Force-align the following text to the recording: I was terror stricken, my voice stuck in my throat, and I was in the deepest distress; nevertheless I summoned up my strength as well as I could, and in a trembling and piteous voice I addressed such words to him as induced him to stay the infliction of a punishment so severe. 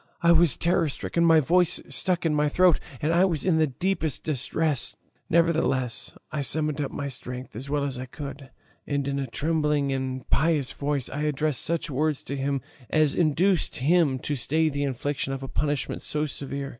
I 0.23 0.31
was 0.31 0.57
terror 0.57 0.89
stricken, 0.89 1.23
my 1.23 1.39
voice 1.39 1.79
stuck 1.87 2.25
in 2.25 2.33
my 2.33 2.49
throat, 2.49 2.79
and 3.03 3.13
I 3.13 3.23
was 3.23 3.45
in 3.45 3.59
the 3.59 3.67
deepest 3.67 4.23
distress; 4.23 4.97
nevertheless 5.29 6.17
I 6.31 6.41
summoned 6.41 6.81
up 6.81 6.89
my 6.89 7.07
strength 7.07 7.55
as 7.55 7.69
well 7.69 7.83
as 7.83 7.99
I 7.99 8.07
could, 8.07 8.49
and 8.87 9.07
in 9.07 9.19
a 9.19 9.27
trembling 9.27 9.91
and 9.93 10.27
piteous 10.31 10.71
voice 10.71 11.07
I 11.07 11.21
addressed 11.21 11.61
such 11.61 11.91
words 11.91 12.23
to 12.23 12.35
him 12.35 12.61
as 12.89 13.13
induced 13.13 13.75
him 13.75 14.17
to 14.25 14.35
stay 14.35 14.69
the 14.69 14.85
infliction 14.85 15.33
of 15.33 15.43
a 15.43 15.47
punishment 15.47 16.01
so 16.01 16.25
severe. 16.25 16.69